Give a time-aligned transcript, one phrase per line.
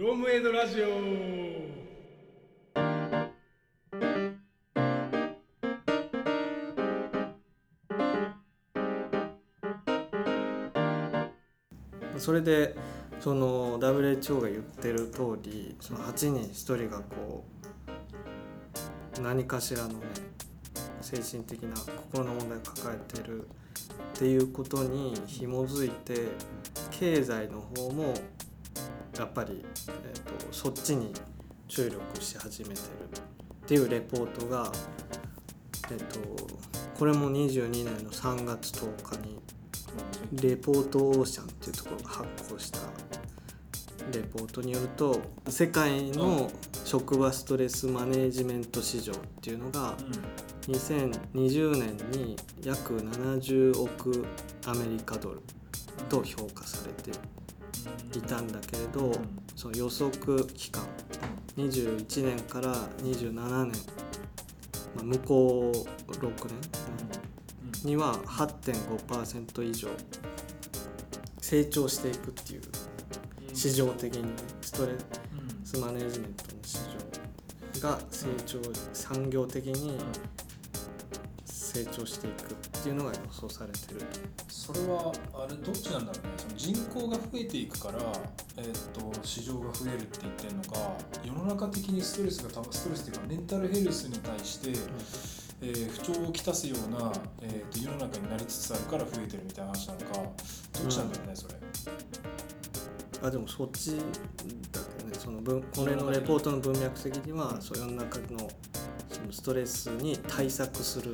[0.00, 0.86] ロムエドラジオ。
[12.16, 12.74] それで
[13.20, 17.44] その WHO が言ってる通りその8人1人がこ
[19.18, 19.96] う何かしらのね
[21.02, 26.28] 精神的な心の問題を抱えてるっていうことに紐づいて
[26.90, 28.14] 経済の方も
[29.20, 31.12] やっぱり、えーと、そっちに
[31.68, 34.72] 注力し始めてるっていうレポートが、
[35.90, 36.20] えーと、
[36.98, 39.38] これも22年の3月10日に
[40.32, 42.78] レポートオーシャンっていうところが発行した
[44.10, 46.50] レポートによると世界の
[46.86, 49.96] 職場ストレスマネージメント市場っていうのが
[50.62, 54.24] 2020年に約70億
[54.64, 55.42] アメリカドル
[56.08, 57.18] と評価されて
[58.14, 59.12] いたんだけれど
[59.56, 60.84] その予測期間
[61.56, 63.72] 21年から27年、
[64.94, 65.72] まあ、向こ
[66.08, 69.88] う6年には8.5%以上
[71.40, 72.62] 成長していくっていう
[73.52, 74.24] 市場的に
[74.62, 74.92] ストレ
[75.64, 76.78] スマネジメントの市
[77.82, 78.60] 場が成長
[78.92, 79.98] 産業的に
[81.72, 84.00] 成長していくっていうのが予想されてる。
[84.48, 86.32] それはあれどっちなんだろうね。
[86.36, 87.98] その人口が増えていくから、
[88.56, 94.76] えー、と市場が増えるって言ってるのか世の中的にストレスがストレスっていうかメンタルヘルスに対して、うん
[95.62, 101.54] えー、不調をきたすような、えーと、世の中になりつつあるから増えてるみたいな話なのかどっちなんだろうね、うん、それ。
[103.22, 105.14] あでもそっちだけどね。
[105.18, 108.69] その文これのレポートの文脈的にはそう世の中のそ
[109.30, 111.12] のストレスに対策する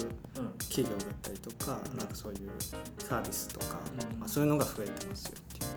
[0.70, 2.50] 企業だったりとか、うん、なんかそういう
[2.98, 5.70] サービスとか、うん、まあ、そういうのが増えてますよっていう。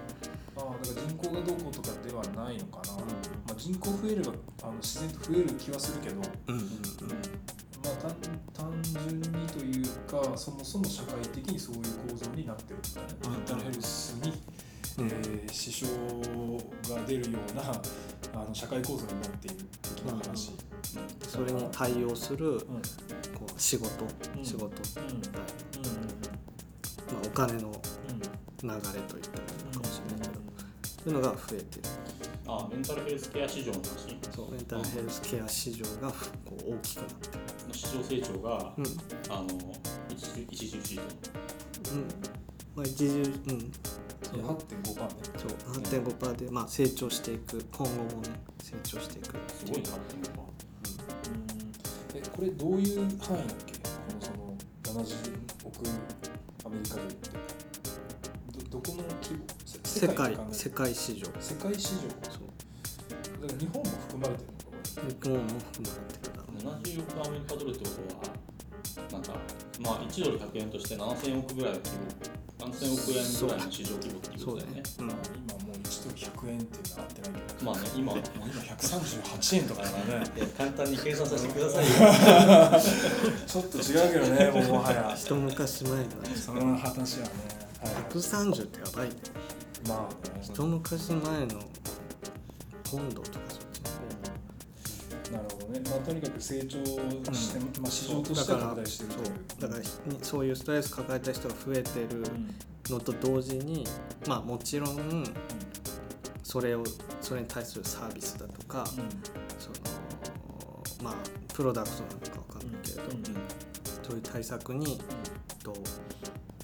[0.56, 3.14] あだから人口がどうこうとかではないのかな、うん、ま
[3.52, 6.56] あ、人口増えればあの自然と増える気はするけど、うん。
[6.56, 6.62] うん。
[6.62, 6.70] うん
[7.82, 8.12] まあ、
[8.54, 14.34] 単純にというかそもそも社会的にそういう構造になってるんだね、メンタルヘルスに、
[14.98, 15.96] うん、えー、支障
[16.90, 17.82] が出るような
[18.40, 22.62] あの社会構造になっている的な話、うん、それに対応する、
[23.38, 23.90] こう仕事、
[24.42, 24.68] 仕事。
[24.68, 25.34] みたい。
[25.34, 25.40] な、
[27.12, 27.72] まあ、お金の
[28.64, 30.42] 流れといったらいいのかもしれないけど、
[31.04, 31.82] そういうのが増えてる。
[32.48, 34.18] あメンタルヘルスケア市場の話。
[34.34, 37.74] そうメンタルヘルスケア市場がこう大きくなってる。
[37.74, 38.86] 市場成長が、うん、
[39.30, 39.48] あの
[40.12, 41.02] 著しいと。
[41.92, 42.08] うん。
[42.76, 43.72] まあ、一重うん
[44.24, 44.42] そう。
[44.42, 45.50] 8.5%ねそう
[45.82, 47.64] 8.5%で、まあ、成長していく。
[47.72, 48.30] 今後もね
[48.62, 49.90] 成長していくすごい8.5%、
[52.14, 53.74] うん、えこれどういう範囲だっけ？
[53.74, 53.80] こ
[54.14, 54.58] のその
[55.06, 55.76] 70億
[56.66, 57.30] アメリカドルって。
[58.70, 59.40] どどこの規模？
[59.84, 61.28] 世界世界市場。
[61.40, 62.02] 世界市場。
[62.30, 62.44] そう。
[63.42, 68.22] だから日本も含まれてるのか日本も含まれてる70億アメリカドルってことは
[69.12, 69.34] なんか
[69.80, 72.39] まあ1ドル100円として7000億ぐらいの規模
[72.72, 80.26] 7000億円ぐらいの市場規模っていうことだよね、うん、今もう1ドル100円っていうのは合ってないけどまあね今もう今138円とかだからね。
[80.58, 81.92] 簡単に計算させてくださいよ。
[83.48, 85.16] ちょっと違うけどねもうもはや。
[85.18, 87.32] 一昔前のその話はね、
[87.84, 89.16] はい、130ってやばいね。
[89.88, 90.42] まあね。
[90.42, 91.48] 一昔前の
[92.84, 93.49] ポンドとか
[95.90, 96.84] まあ、とにかく成長
[97.34, 99.62] して、うん、まあ、市場として拡大してるそう。
[99.62, 99.84] だから
[100.22, 102.24] そういうストレス抱えた人が増えてる
[102.90, 103.86] のと同時に、
[104.28, 105.24] まあもちろん
[106.44, 106.84] それを
[107.22, 109.06] それに対するサービスだとか、その
[111.04, 111.16] まあ
[111.54, 113.04] プロダクトなのか分かんないけれど、
[114.04, 115.00] そういう対策に、
[115.64, 115.74] と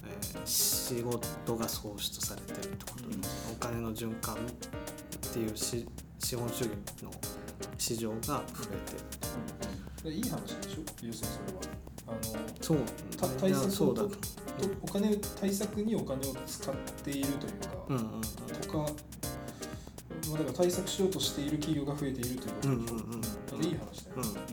[0.04, 3.16] えー、仕事が創出されてるってことで、
[3.52, 4.38] お金の循環っ
[5.32, 5.86] ていう資
[6.34, 6.70] 本主義
[7.02, 7.10] の
[7.78, 8.42] 市場が増
[8.72, 9.04] えてる、
[10.04, 10.80] うん、いい話でしょ？
[10.80, 11.60] 要するにそれは。
[12.08, 12.18] あの
[12.60, 12.78] そう
[13.40, 14.08] 対策をと
[14.80, 23.20] お金対策にお金を使っているというか、うんうんうん、とか、まあ、だから対策しようとしている企業が増えているということでしょ、うんうん
[23.56, 24.22] うん、いい話だよ、うん。
[24.22, 24.34] うん。
[24.34, 24.44] はい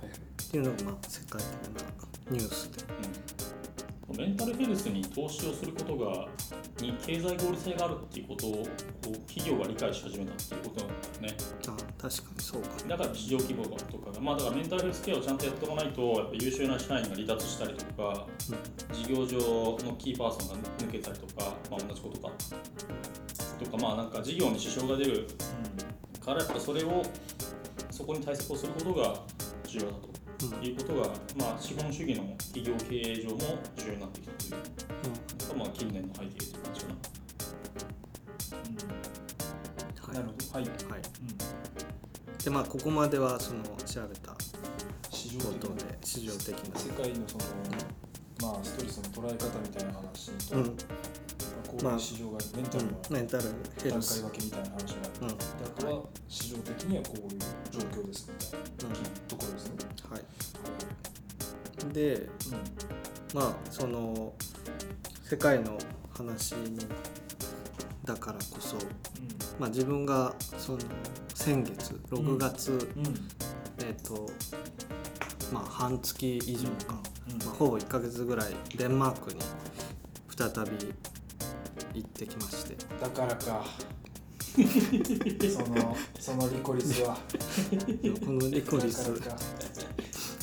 [0.00, 1.90] はい、っていうのがまあ世界的な
[2.30, 2.84] ニュースで、
[4.10, 6.28] うん、メンタルヘルスに投資をすることが
[6.82, 8.66] に経済合理性があるっていうことを
[9.26, 11.36] 企業が理解し始めたっていうことなんだよね。
[11.68, 12.68] あ確かにそうか。
[12.88, 18.26] だから市場規模とかが、まあ、だからメンタルヘルスケアをちゃんとやっておかないと、やっぱ優秀な社員が離脱したりとか、
[18.90, 19.38] うん、事業上
[19.86, 22.32] のキーパーソンが抜けたりとか、まあ、同じことか。
[23.64, 25.28] とか、まあ、なんか事業に支障が出る
[26.20, 27.02] から、やっぱそれを、
[27.90, 29.14] そこに対策をすることが
[29.66, 30.21] 重要だと。
[30.64, 33.36] いうことが、まあ、資本主義の企業経営上も
[33.76, 34.54] 重要になってきたという、
[35.52, 36.94] うん、まあ近年の背景という感じかな。
[40.02, 41.00] はいなるほどはい、はい、
[42.30, 44.36] うん、でまあここまではその調べた
[45.10, 45.68] 市場的な。
[45.68, 46.78] ことで市場的な。
[46.78, 47.44] 世界のその、
[48.52, 50.76] まあストレスの捉え方みたいな話と、うん
[51.72, 53.44] こういう市場がメンタルのメンタル
[53.82, 55.28] ヘ段階ルス分けみたいな話があって、うん。
[55.28, 55.34] で
[55.64, 57.38] あとは市場的にはこういう
[57.70, 59.04] 状況ですみたいな、うん。
[59.26, 59.74] ところですね。
[60.10, 61.94] はい。
[61.94, 62.28] でう
[63.34, 64.32] まあその
[65.24, 65.78] 世界の
[66.10, 66.54] 話
[68.04, 68.76] だからこそ、
[69.58, 70.78] まあ、自分がその
[71.34, 72.74] 先月6月、ん。
[72.74, 72.80] うん。
[73.82, 74.28] えっ、と
[75.52, 77.38] まあ半月以上か、うん。
[77.46, 79.40] まあ、ほぼ1ヶ月ぐらいデンマークに
[80.36, 80.94] 再び
[81.94, 82.76] 行ってきまして。
[83.00, 83.64] だからか。
[84.54, 84.58] そ
[85.70, 87.14] のそのリコリスは。
[87.16, 89.10] このリコリス。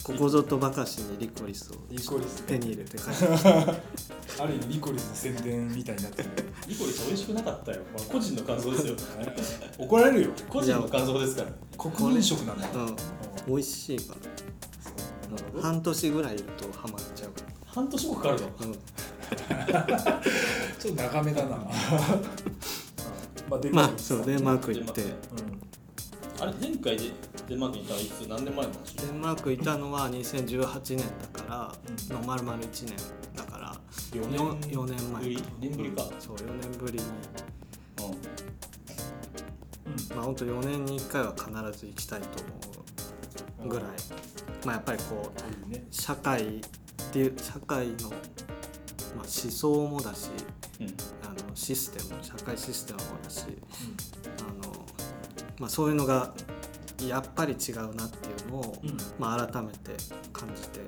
[0.04, 3.12] ここぞとばかしにリコリスをリコリス手に入れて帰って。
[3.14, 3.44] き
[4.38, 6.30] たある意味リコリスの宣伝みたいになってる。
[6.68, 8.96] リコリス美味しくなかったよ、まあ、個人の感想ですよ。
[9.78, 10.32] 怒られるよ。
[10.50, 11.52] 個人の感想ですから。
[11.78, 12.96] 国民食なんだうんうん。
[13.48, 14.16] 美味しいか
[15.56, 15.62] ら。
[15.62, 18.48] 半年ぐらいいるとハマっちゃうか半年もかかるの？
[18.48, 18.80] ら、うん
[20.80, 21.58] ちょっと長めだな。
[23.50, 25.02] まあデまあそうデンマーク行って。
[25.02, 25.06] う
[26.40, 27.12] あれ前回で
[27.48, 28.96] デンマークにいたのはいつ何年前の話？
[28.96, 32.16] デンマークいたのは2018年だから、うん。
[32.16, 32.96] の丸々1年
[33.36, 33.76] だから
[34.12, 35.24] 4 4, 4年前。
[35.24, 37.04] ぶり年ぶりか、そう4年ぶりに。
[39.88, 40.16] うん。
[40.16, 41.48] まあ本当4年に1回は必
[41.80, 43.86] ず行きたいと思うぐらい、
[44.64, 45.40] まあやっぱりこう
[45.92, 46.62] 社会っ
[47.12, 48.14] ていう社会の、
[49.16, 50.30] まあ、思想もだし
[50.80, 50.88] うん。
[51.24, 53.46] あのシステム社会システムもだし
[54.40, 54.86] あの、
[55.60, 56.34] まあ、そういうのが
[57.08, 58.98] やっぱり違うなっていうのを、うん。
[59.18, 59.92] まあ、改めて
[60.34, 60.80] 感じて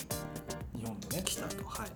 [0.75, 1.23] 日本とね。
[1.23, 1.89] きたとはい。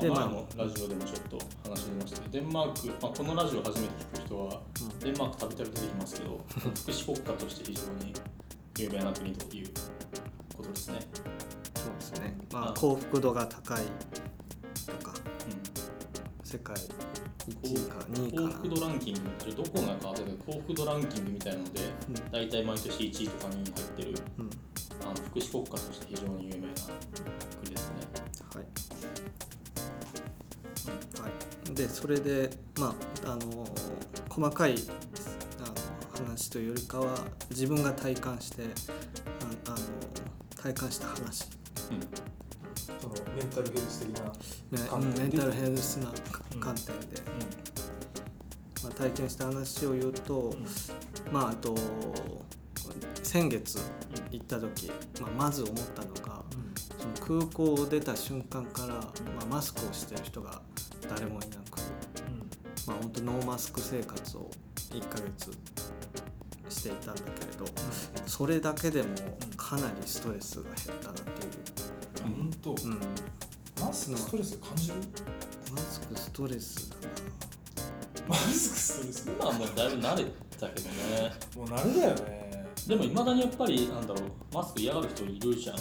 [0.00, 4.98] でまあ、ラジオでもちょっと話出ましたけどデンマーク、まあ、このラジオ初めて聞く人は、うん。
[4.98, 8.14] デンマークたびたび出てきますけど 福祉国家として非常に
[8.78, 9.68] 有名な国という
[10.54, 10.98] ことですね、
[12.62, 13.82] ですね、まあ、あ幸福度が高い
[14.86, 16.80] とかう世界1
[17.72, 18.48] 位か2位ん、かな。
[18.48, 22.14] 幸福度ランキングじゃあどこがか忘れたけど幸福度ランキングみたいなのでうん。
[22.32, 24.50] 大体毎年1位とか2位に入ってるうん。
[25.02, 26.72] あの福祉国家として非常に有名な
[27.62, 27.96] 国ですね。
[28.54, 28.64] はい、
[31.22, 31.28] は
[31.70, 32.94] い、でそれでま
[33.24, 33.64] ああの
[34.28, 34.74] 細かい
[35.60, 37.14] あの話というよりかは
[37.50, 38.64] 自分が体感して
[39.66, 39.76] ああの
[40.62, 41.44] 体感した話、
[43.14, 45.14] そのメンタルヘルス的なね観点。
[45.14, 47.22] でメンタルヘルスなうん観点で、
[48.82, 50.54] まあ、体験した話を言うと、
[51.30, 51.74] まああと
[53.22, 53.78] 先月
[54.30, 56.42] 行った時、まあ、まず思ったのが
[56.98, 59.02] その空港を出た瞬間から、ま
[59.42, 60.62] あ、マスクをしてる人が
[61.08, 61.78] 誰もいなく、
[62.86, 64.50] まあ本当ノーマスク生活を
[64.90, 65.50] 1ヶ月
[66.68, 67.66] していたんだけれど
[68.26, 69.08] それだけでも
[69.56, 71.46] かなりストレスが減ったなって
[72.26, 72.70] 本当。
[72.70, 73.00] いう、うん、
[73.80, 74.94] マスクストレス感じる？
[75.72, 77.02] マスクストレスだな。
[78.28, 79.30] マスクストレス？
[79.30, 80.24] 今はもうだいぶ慣れ
[80.58, 81.32] たけどね。
[81.56, 82.66] もう慣れだよね。
[82.86, 85.76] でもいまだにやっぱりなんだろうマスク嫌がる人いるじゃん。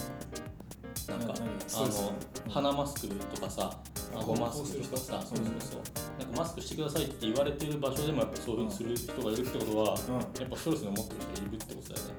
[1.08, 1.40] なんかあ
[1.82, 3.80] のうん鼻マスクとかさ
[4.16, 5.82] あ顎マスクとかさそうそうそう
[6.20, 12.14] なんかマスクしてくださいって言われてる場所でもやっぱそういうふうにする人がいるってことは、うやっぱストレスに思ってる人いるってことだよね。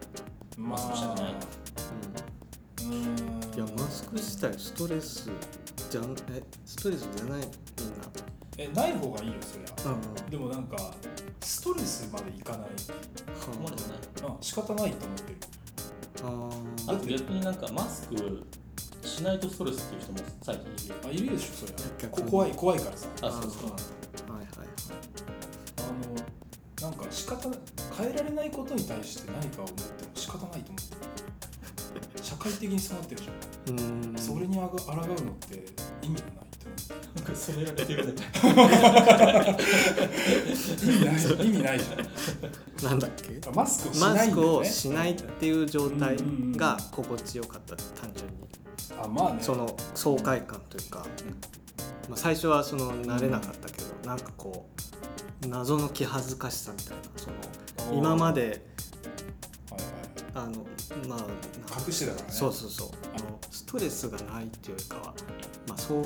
[0.57, 1.26] マスクしたくな
[4.17, 5.31] 自体ストレス
[5.91, 7.41] じゃんえストレスじゃない
[7.79, 8.07] みんな。
[8.59, 9.91] えない方がいいよそりゃ。
[9.93, 10.31] うんうん。
[10.31, 10.77] でもなんか
[11.41, 12.69] ストレスまでいかない。
[12.79, 12.93] そ
[13.51, 15.39] こまでもないあ仕方ないと思ってる。
[16.25, 18.17] ああと逆になんかマスク
[19.07, 21.01] しないとストレスっていう人も最近いるよ。
[21.05, 21.77] あいるでしょそりゃ。
[22.03, 22.25] 逆に。
[22.27, 23.09] こ怖い怖いからさ。
[23.23, 23.71] あそうそう。
[24.29, 24.69] あはいはい
[25.79, 27.51] あのなんか仕方
[27.97, 30.73] 変えられないことに対して何かを思っても仕方ないと思って
[32.19, 32.23] る。
[32.23, 33.35] 社会的にそうなってるじゃん
[34.17, 35.17] それにあが抗うのっ
[35.49, 35.67] て
[36.03, 38.51] 意味がないと思なんかそれが出てるねう
[40.85, 41.85] 意味ない意味ないじ
[42.85, 43.41] なんだっけ？
[43.49, 44.59] ゃんマスクをしマスクないんだよね。
[44.59, 46.53] をしないっていう状態うんうんうん。
[46.53, 48.35] が心地よかった単純に。
[49.03, 49.43] あまあね。
[49.43, 51.07] その爽快感というか、
[52.09, 54.69] まあ、最初はその慣れなかったけど、なんかこ
[55.45, 57.03] う謎の気恥ずかしさみたいな。
[57.17, 57.37] その
[57.99, 58.67] 今まで
[60.39, 60.67] あの
[61.09, 61.25] まあな
[61.87, 62.33] 隠してたからね。
[62.33, 62.89] そうそうそう。
[63.17, 65.15] あのストレスがないっていうよりかは
[65.67, 66.05] まあそう、うん、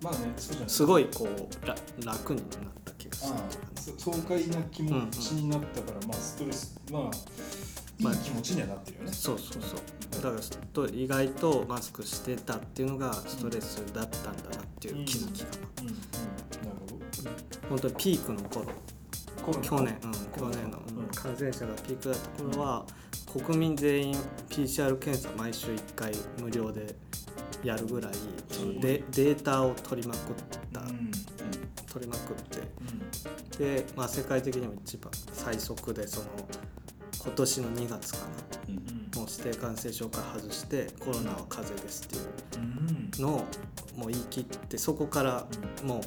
[0.00, 0.70] まあねそうじゃない。
[0.70, 1.74] すごいこうら
[2.04, 2.48] 楽になっ
[2.84, 7.06] た気がするああそ爽快な気持ちになったから、まあストレスまあい
[8.02, 10.22] まあい気持ちにはなってるよね、そうそうそう。
[10.22, 15.88] だからスト意外とマスクしてたっていうのがストレスだったんだなっていう気づきかな、うん。
[15.88, 15.94] うん。
[15.94, 16.04] なる
[16.80, 17.68] ほど。
[17.68, 18.66] 本当にピークの頃。
[19.62, 22.86] 去年、うん、去年の、うん感染者がピークだった頃は、
[23.44, 24.16] 国民全員
[24.48, 26.94] PCR 検査毎週1回無料で
[27.64, 28.12] やるぐらい
[28.50, 30.34] そのデデータを取りまくっ
[30.72, 31.10] た、うん。
[31.92, 32.36] 取りまくっ
[33.56, 33.58] て。
[33.58, 36.26] で、まあ、世界的にも一番最速でその
[37.22, 38.60] 今年の2月かな。
[39.16, 43.44] もう指定感染症から外してコロナは風邪ですっていうのを
[43.96, 45.46] もう言い切ってそこから
[45.84, 46.00] も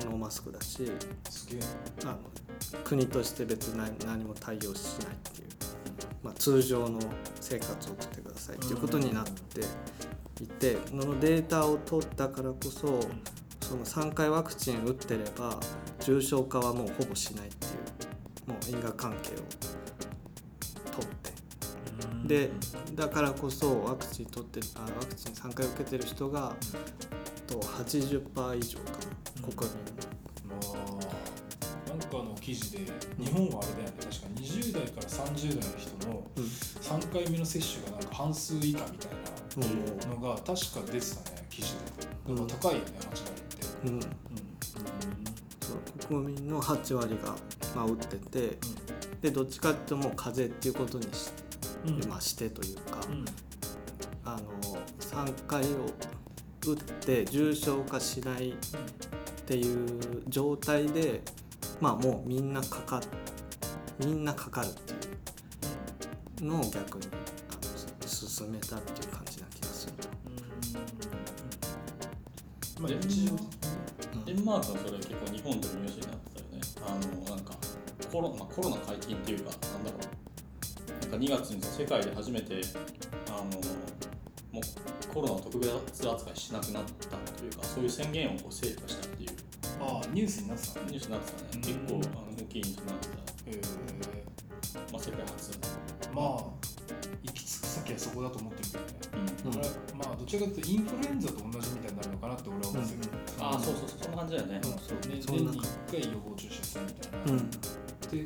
[0.00, 0.90] うノーマスクだし
[1.30, 1.60] すげえ
[2.84, 5.48] 国として別に何何も対応しないっていう、
[6.22, 7.00] まあ、通常の
[7.40, 9.60] 生活を送ってくださいっていうことになって
[10.42, 13.00] いてそのデータを取ったからこそ
[13.60, 15.58] その3回ワクチン打ってれば
[16.00, 17.70] 重症化はもうほぼしないってい
[18.46, 19.34] うもう因果関係を
[20.92, 21.28] 取って。
[22.24, 22.50] で
[22.94, 26.54] だからこそワクチン取ってあワクチン3回受けてる人が
[27.46, 28.84] と80%以上か
[29.40, 30.97] な国民の。
[32.48, 32.78] 記事で
[33.18, 33.92] 日本はあれだよね。
[34.00, 36.44] 確か20代から30代の人のうん。
[36.44, 39.10] 3回目の接種がなんか半数以下みたい
[40.00, 40.54] なのが確か
[40.90, 42.34] 出てたね記事で。
[42.34, 43.88] だから高いよね8割って。
[43.88, 47.36] うん、そう国民の8割が、
[47.76, 48.58] まあ、打ってて
[49.20, 51.30] でどっちかっていうともう風邪っていうことにし,、
[51.84, 52.08] うん。
[52.08, 53.24] まあしてというか、うん
[54.24, 55.66] あの3回を
[56.66, 58.54] 打って重症化しないっ
[59.46, 61.22] ていう状態で
[61.80, 63.00] まあもうみんなかか
[63.98, 67.06] みんなかかるっていうのを逆に
[67.50, 69.94] あの進めたっていう感じな気がする。
[72.80, 72.88] まあ
[74.26, 76.60] デンマークはそれ結構日本でもニュースになってたよね。
[76.84, 76.90] あ
[77.30, 77.54] のなんか
[78.12, 81.00] コロ,、まあ、コロナ解禁っていうかなんだろう。
[81.00, 82.60] なんか2月にさ世界で初めて
[83.28, 83.44] あの
[84.52, 85.72] もうコロナを特別
[86.10, 89.30] 扱いしなくなったというかそういう宣言をこう政府がしたっていう
[89.88, 91.48] ああニュースになってたねニュースになってたね。
[91.54, 91.60] うん。
[91.60, 93.08] 結構あの大きいニュースになって
[93.46, 93.60] え
[94.74, 96.24] た、まあ、世界初ーまあ
[97.22, 99.32] 行き着く先はそこだと思ってるけどね。
[99.44, 99.52] うん。
[99.52, 104.62] うんこれまあどちらかというとインフルエンザと同じみたいになるのかなって俺は思ってる、ああそうそうそうそんな感じだよね、うん。
[104.62, 105.08] そう。
[105.08, 107.38] ね年に1回予防注射するみたいな、うん。
[107.38, 108.16] って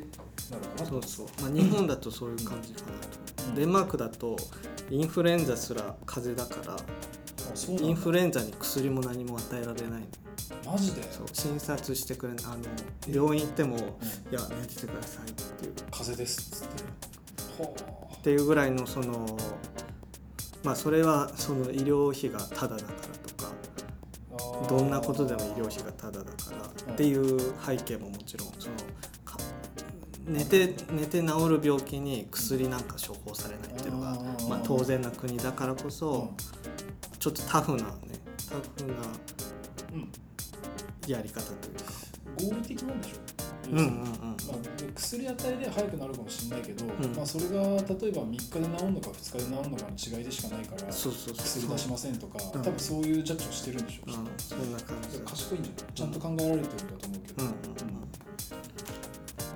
[0.51, 0.85] なるかな。
[0.85, 2.87] そうそう、まあ、日本だとそういう感じかな
[3.43, 3.55] と、うん。
[3.55, 4.35] デンマークだと
[4.89, 6.77] インフルエンザすら風邪だから
[7.79, 10.01] インフルエンザに薬も何も与えられない。
[10.01, 10.07] の
[10.65, 11.03] マジで？
[11.11, 12.57] そう診察してくれないあの
[13.07, 13.81] 病院行っても「うん。
[13.81, 13.85] い
[14.31, 15.73] や寝ててください」っていう。
[15.91, 17.63] 風邪ですっつって。
[17.63, 17.69] は
[18.17, 19.37] っていうぐらいのその
[20.63, 23.51] まあそれはその医療費がタダだからとか
[24.63, 26.31] あどんなことでも医療費がタダだか
[26.87, 28.75] らっていう背景ももちろんその
[29.25, 29.37] か
[30.25, 34.17] 寝て寝て治る病気に薬なんか処方されないっていうのが
[34.49, 36.33] まあ、当然な国だからこそ
[37.19, 37.91] ちょっとタフなね
[38.49, 38.93] タフな
[41.07, 41.83] やり方というか。
[42.39, 43.17] 合理的なんでしょ
[43.71, 43.75] う。
[43.75, 43.93] んうんうん。
[44.03, 44.05] ま
[44.53, 46.87] あ、で薬与えで早くなるかもしれないけど、ん。
[47.15, 47.75] まあ、それが例え
[48.11, 51.45] ば3日で治るのか2日で治るのかの違いでしかないからそうそうそう。
[51.45, 52.61] 薬出しませんとか、うん。
[52.61, 54.27] 多分そういうジャッジをしてるんでしょう、うん。
[54.37, 55.93] そんな感じだ賢いんじゃない？
[55.93, 57.49] ちゃんと考えられてるんだと思うけど、うん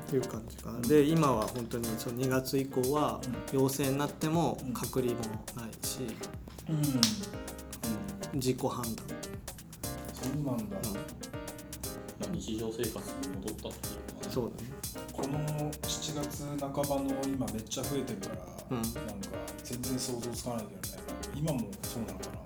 [0.08, 0.80] っていう感じかな。
[0.82, 3.20] で今は本当にその2月以降は
[3.52, 4.74] 陽性になってもうん。
[4.74, 5.20] 隔離も
[5.56, 6.00] ないし
[6.70, 6.84] うん。
[6.84, 6.94] そう
[8.36, 8.86] 自己判断、
[10.46, 11.27] なんだ、まあ、
[12.32, 12.88] 日常生活
[13.28, 14.70] に戻ったっていうそうだね。
[15.14, 15.40] この
[15.72, 18.82] 7月半ばの今めっちゃ増えてるから、うん。
[18.82, 19.02] なんか
[19.64, 21.04] 全然想像つかないけどね。
[21.36, 22.38] 今もそうなのかな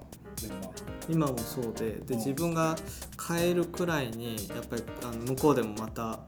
[0.42, 0.76] デンマーク
[1.10, 2.18] 今もそうででうん。
[2.18, 2.76] 自分が
[3.18, 6.20] 帰るくらいにやっぱりあの向こうでもまた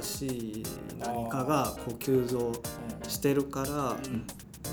[0.00, 0.62] 新しい
[0.98, 2.52] 何かがこう急増
[3.06, 4.26] してるからうん。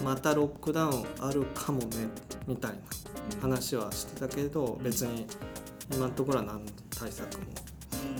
[0.03, 1.88] またロックダウンあるかもね
[2.48, 2.77] みたいな
[3.41, 4.84] 話はしてたけどうん。
[4.84, 5.25] 別に
[5.94, 7.64] 今のところは何の対策もうん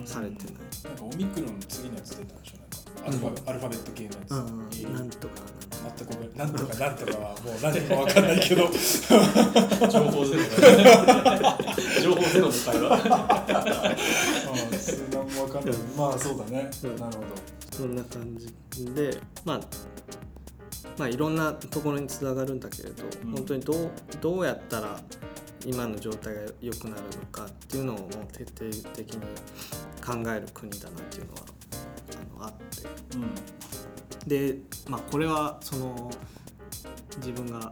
[0.06, 0.54] されてない。
[0.84, 2.56] なんかオミクロンの次のやつ出たんでしょ？
[3.10, 4.40] なんかアルファ,、アルファベット系のやつ、うん
[4.72, 4.88] えー。
[4.88, 5.34] うん、なんとか
[5.98, 8.64] 全く覚えなんとかなんとかはもう何かわかんないけど。
[8.64, 12.88] 情報ゼロだね情報ゼロの会話
[14.72, 15.74] うんそれ何もわかんない。
[15.96, 16.96] まあそうだね、うん。
[16.96, 17.26] なるほど。
[17.72, 19.60] そんな感じでまあ
[20.98, 23.32] まあいろんなところにつながるんだけれど、うん。
[23.34, 25.00] 本当にどうどうやったら
[25.66, 29.22] 今の状態が良くなるのかっていうのをもう徹底的に
[30.06, 31.42] 考える国だなっていうのは
[32.40, 32.88] あのあって。
[33.18, 33.36] うん。
[34.28, 34.58] で
[34.88, 36.12] まあこれはその
[37.18, 37.72] 自分が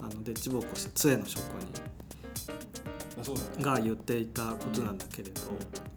[0.00, 1.72] あのデッチボークをした杖の職人
[3.62, 5.40] が言っていたことなんだけれど、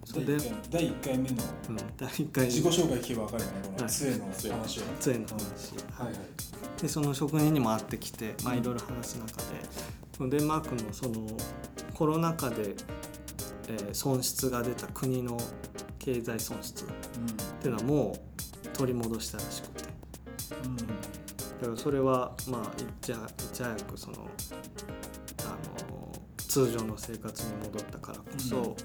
[0.06, 1.36] そ第れで、1回第一回目の
[1.70, 3.54] うん、第1回自己紹介聞けばわかるよね
[3.88, 6.06] 杖の話を杖の話、はい。
[6.08, 6.16] はい
[6.82, 9.34] でその職人にも会ってきて、まあ、いろいろ話す中で
[10.22, 11.26] そのデンマークのその
[11.96, 12.76] コロナ禍で、
[13.70, 15.36] えー損失が出た国の
[15.98, 16.92] 経済損失っう
[17.62, 18.16] ていうのはも
[18.66, 19.90] う取り戻したらしくて
[20.68, 28.76] んうんだからそれはまあいちはいち早くそのあの通常の生活に戻ったからこそ、うん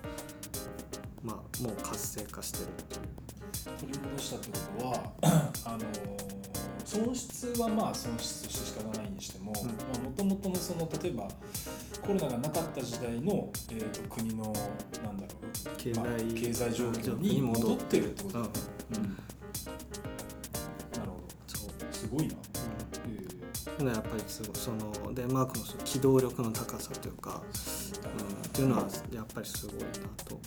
[1.22, 3.26] まあもう活性化してるっていう。
[3.80, 5.12] 取り戻したってことは
[5.66, 5.78] あの
[6.86, 9.70] 損失はまあ損失として仕方ないにしてもうん。
[10.04, 11.26] もともとのその例えば
[12.00, 14.60] コロナがなかった時代の、えー、と国のなんだ
[15.26, 17.98] ろう経済,、まあ経済状況に戻って。
[17.98, 18.54] るってことうんだね、
[18.94, 19.02] うん。
[19.02, 19.08] な
[21.04, 22.34] るほそう、どすごいな、
[23.78, 27.42] えうん、やっぱりすごいそのデンマークのその機動力の高さというか、
[28.04, 28.06] う
[28.44, 29.84] ん、っていうのはやっぱりすごいな
[30.24, 30.38] と。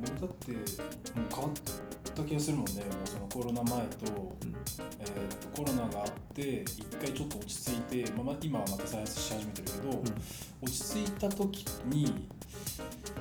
[0.00, 0.60] 俺だってもう
[1.34, 1.52] 変わっ
[2.22, 2.72] た気がするもんね。
[2.72, 4.54] もうそのコロナ前と,、うん。
[5.00, 10.02] えー、とコロナがあって一回ちょっと落ち着いて、まあまあ、今はまた再発し始めてるけど、
[10.62, 12.28] 落ち着いた時に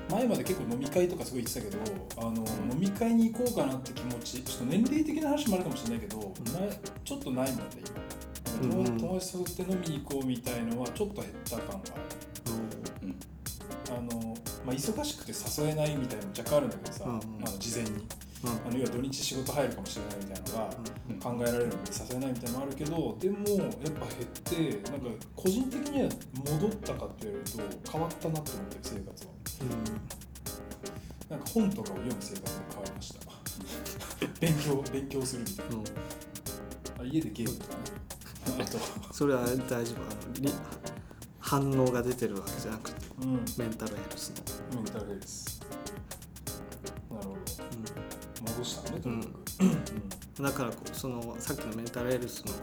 [0.09, 8.97] 前まで結構飲み会とかすごい言ってたけどあの、飲み会に行こうかなって気持ちちょっと年齢的な話もあるかもしれないけど、なちょっとないもんね今。
[8.97, 12.03] 友達誘って飲みに行こうみたいのはちょっと減った感がある。
[13.03, 13.15] うん。
[13.95, 15.31] あの、まあ、忙しくて
[15.63, 17.19] 誘えないみたいなの若干あるんだけどさ、うんうん。
[17.47, 17.91] あの事前に。
[17.91, 20.77] うんあの要は土日仕事入るかもしれないみたいなのが
[21.09, 21.19] うん。
[21.19, 29.31] 考えられるのに誘えないみたいなのもあるけどでもやっぱ減ってなんか個人的には戻ったかって言われると変わったなって思ってる生活は。
[31.29, 33.19] なんか本とかを読む生活に変わりました。
[34.39, 35.75] 勉強勉強するみたいな。
[37.01, 37.09] うん。
[37.09, 37.79] 家でゲームとかね。
[38.59, 38.77] あと。
[39.13, 40.77] それは大丈夫。
[41.39, 43.33] 反応が出てるわけじゃなくてうん。
[43.33, 44.33] メンメンタルヘルス
[44.73, 45.61] の、タルヘルス。
[47.09, 47.33] なるほど。
[47.33, 47.37] う
[48.57, 49.01] 戻したのね。
[49.03, 52.53] とにかく、ん、だからこうそのさっきのメンタルヘルスの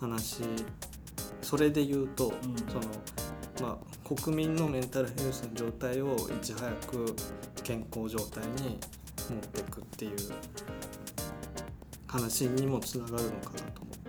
[0.00, 0.42] 話
[1.42, 2.32] それで言うと、ん。
[2.68, 2.82] その
[3.60, 7.16] まあ、国民のメンタルヘルスの状態をいち早く
[7.64, 8.78] 健康状態に
[9.28, 10.16] 持っていくっていう
[12.06, 14.07] 話にもつながるのかなと思って